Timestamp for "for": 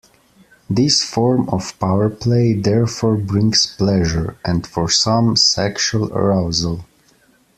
4.65-4.89